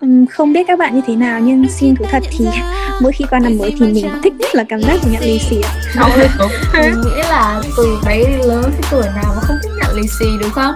Ừm, 0.00 0.26
không 0.26 0.52
biết 0.52 0.66
các 0.66 0.78
bạn 0.78 0.94
như 0.94 1.00
thế 1.06 1.16
nào 1.16 1.40
nhưng 1.40 1.68
xin 1.68 1.94
thú 1.94 2.04
thật 2.10 2.22
thì 2.30 2.44
mỗi 3.02 3.12
khi 3.12 3.24
qua 3.30 3.38
năm 3.38 3.58
mới 3.58 3.74
thì 3.78 3.92
mình 3.92 4.08
thích 4.22 4.32
nhất 4.38 4.54
là 4.54 4.64
cảm 4.68 4.80
giác 4.80 4.96
của 5.02 5.10
nhận 5.12 5.22
lì 5.22 5.38
xì 5.38 5.60
ạ. 5.60 5.72
Ôi, 6.00 6.28
đúng 6.38 6.50
thế. 6.72 6.90
Mình 6.90 7.00
nghĩ 7.00 7.22
là 7.30 7.62
từ 7.76 7.98
bé 8.06 8.24
đến 8.24 8.40
lớn 8.40 8.62
cái 8.62 8.82
tuổi 8.90 9.02
nào 9.02 9.34
mà 9.36 9.40
không 9.40 9.56
thích 9.62 9.72
nhận 9.76 9.96
lì 9.96 10.08
xì 10.08 10.26
đúng 10.40 10.50
không? 10.50 10.74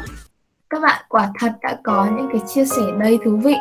Các 0.70 0.80
bạn 0.80 1.04
quả 1.08 1.28
thật 1.40 1.52
đã 1.62 1.76
có 1.82 2.06
những 2.16 2.28
cái 2.32 2.40
chia 2.54 2.64
sẻ 2.64 2.82
đầy 3.00 3.18
thú 3.24 3.36
vị 3.44 3.54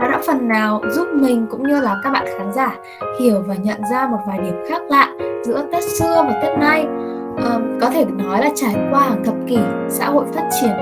Nó 0.00 0.10
đã 0.10 0.20
phần 0.26 0.48
nào 0.48 0.82
giúp 0.90 1.08
mình 1.14 1.46
cũng 1.50 1.68
như 1.68 1.80
là 1.80 1.96
các 2.04 2.10
bạn 2.10 2.26
khán 2.38 2.52
giả 2.56 2.76
hiểu 3.20 3.42
và 3.46 3.54
nhận 3.54 3.80
ra 3.90 4.08
một 4.10 4.18
vài 4.26 4.38
điểm 4.38 4.54
khác 4.68 4.82
lạ 4.88 5.12
giữa 5.44 5.66
Tết 5.72 5.84
xưa 5.98 6.24
và 6.28 6.40
Tết 6.42 6.58
nay 6.58 6.86
um, 7.44 7.78
Có 7.80 7.90
thể 7.90 8.04
nói 8.04 8.40
là 8.40 8.50
trải 8.54 8.74
qua 8.90 9.00
hàng 9.00 9.24
thập 9.24 9.34
kỷ 9.46 9.58
xã 9.88 10.06
hội 10.06 10.24
phát 10.34 10.48
triển 10.60 10.72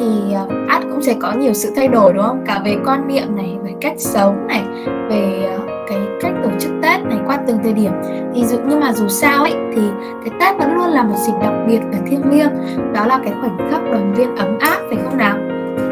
thì 0.00 0.34
ờ, 0.34 0.42
uh, 0.44 0.68
ắt 0.68 0.82
cũng 0.90 1.02
sẽ 1.02 1.14
có 1.20 1.32
nhiều 1.32 1.52
sự 1.52 1.72
thay 1.76 1.88
đổi 1.88 2.12
đúng 2.12 2.22
không? 2.22 2.44
Cả 2.46 2.60
về 2.64 2.76
quan 2.84 3.08
niệm 3.08 3.36
này, 3.36 3.58
về 3.64 3.72
cách 3.80 3.94
sống 3.96 4.46
này, 4.46 4.62
về 5.08 5.48
uh, 5.56 5.70
cái 5.88 5.98
cách 6.20 6.32
tổ 6.44 6.50
chức 6.60 6.72
Tết 6.82 7.04
này 7.04 7.18
qua 7.26 7.38
từng 7.46 7.58
thời 7.62 7.72
điểm. 7.72 7.92
Thì 8.34 8.44
dù 8.44 8.58
nhưng 8.68 8.80
mà 8.80 8.92
dù 8.92 9.08
sao 9.08 9.42
ấy 9.42 9.54
thì 9.74 9.82
cái 10.24 10.38
Tết 10.40 10.58
vẫn 10.58 10.76
luôn 10.76 10.88
là 10.88 11.02
một 11.02 11.16
dịp 11.16 11.32
đặc 11.42 11.52
biệt 11.66 11.80
và 11.92 11.98
thiêng 12.06 12.30
liêng. 12.30 12.50
Đó 12.92 13.06
là 13.06 13.20
cái 13.24 13.34
khoảnh 13.40 13.70
khắc 13.70 13.82
đoàn 13.84 14.14
viên 14.14 14.36
ấm 14.36 14.58
áp 14.60 14.78
phải 14.88 14.98
không 15.04 15.16
nào? 15.16 15.36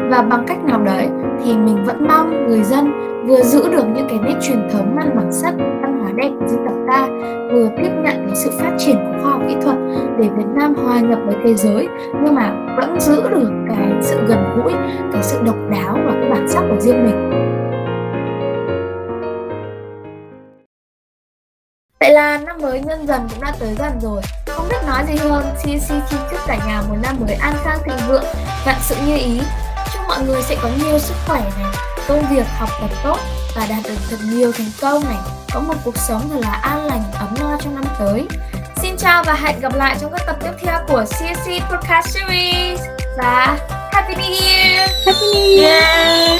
Và 0.09 0.21
bằng 0.21 0.43
cách 0.47 0.63
nào 0.63 0.81
đấy 0.81 1.07
thì 1.43 1.57
mình 1.57 1.85
vẫn 1.85 2.07
mong 2.07 2.47
người 2.47 2.63
dân 2.63 2.91
vừa 3.27 3.41
giữ 3.41 3.69
được 3.71 3.85
những 3.95 4.07
cái 4.09 4.19
nét 4.23 4.35
truyền 4.41 4.69
thống 4.71 4.95
mang 4.95 5.15
bản 5.15 5.31
sắc 5.31 5.53
hóa 6.03 6.11
đẹp 6.15 6.29
của 6.39 6.47
dân 6.47 6.65
tộc 6.65 6.75
ta, 6.87 7.07
vừa 7.53 7.69
tiếp 7.77 7.89
nhận 8.03 8.25
cái 8.27 8.35
sự 8.35 8.51
phát 8.59 8.71
triển 8.77 8.95
của 8.95 9.21
khoa 9.21 9.31
học 9.31 9.41
kỹ 9.47 9.55
thuật 9.61 9.77
để 10.19 10.29
Việt 10.37 10.47
Nam 10.55 10.75
hòa 10.75 10.99
nhập 10.99 11.19
với 11.25 11.35
thế 11.43 11.53
giới, 11.53 11.87
nhưng 12.23 12.35
mà 12.35 12.75
vẫn 12.77 12.99
giữ 12.99 13.21
được 13.29 13.51
cái 13.67 13.91
sự 14.01 14.19
gần 14.27 14.39
gũi, 14.55 14.73
cái 15.13 15.23
sự 15.23 15.39
độc 15.45 15.55
đáo 15.71 15.97
và 16.05 16.11
cái 16.21 16.29
bản 16.29 16.47
sắc 16.49 16.61
của 16.69 16.79
riêng 16.79 17.05
mình. 17.05 17.29
Vậy 21.99 22.13
là 22.13 22.37
năm 22.37 22.57
mới 22.61 22.81
nhân 22.81 23.07
dần 23.07 23.21
cũng 23.29 23.41
đã 23.41 23.53
tới 23.59 23.75
gần 23.79 23.91
rồi. 24.01 24.21
Không 24.47 24.65
biết 24.69 24.77
nói 24.87 25.03
gì 25.07 25.15
hơn 25.29 25.43
CC 25.63 25.81
xin 25.81 25.97
chúc 26.11 26.39
cả 26.47 26.57
nhà 26.67 26.81
một 26.89 26.95
năm 27.03 27.15
mới 27.19 27.35
an 27.35 27.53
khang 27.63 27.77
thịnh 27.85 28.07
vượng. 28.07 28.25
Vạn 28.65 28.75
sự 28.79 28.95
như 29.07 29.15
ý. 29.15 29.41
Chúc 29.93 30.01
mọi 30.07 30.17
người 30.25 30.41
sẽ 30.41 30.55
có 30.63 30.69
nhiều 30.83 30.99
sức 30.99 31.15
khỏe 31.27 31.41
này. 31.41 31.92
Công 32.07 32.23
việc 32.29 32.45
học 32.57 32.69
tập 32.81 32.89
tốt 33.03 33.19
Và 33.55 33.65
đạt 33.69 33.83
được 33.83 33.97
thật 34.09 34.17
nhiều 34.31 34.51
thành 34.51 34.71
công 34.81 35.03
này 35.03 35.17
Có 35.53 35.59
một 35.59 35.73
cuộc 35.83 35.97
sống 35.97 36.29
thật 36.29 36.39
là 36.41 36.51
an 36.51 36.85
lành 36.85 37.03
ấm 37.13 37.35
no 37.39 37.57
trong 37.63 37.75
năm 37.75 37.83
tới 37.99 38.27
Xin 38.81 38.97
chào 38.97 39.23
và 39.23 39.33
hẹn 39.33 39.59
gặp 39.59 39.75
lại 39.75 39.97
trong 40.01 40.11
các 40.11 40.21
tập 40.27 40.35
tiếp 40.41 40.51
theo 40.59 40.79
của 40.87 41.03
CSC 41.05 41.71
Podcast 41.71 42.07
Series 42.07 42.79
Và 43.17 43.57
Happy 43.91 44.13
New 44.13 44.41
Year 44.41 44.89
Happy 45.05 45.27
New 45.33 45.61
Year! 45.61 45.83
Yeah. 45.83 46.39